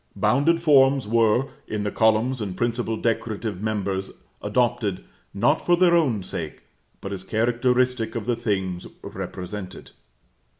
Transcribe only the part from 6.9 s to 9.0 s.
but as characteristic of the things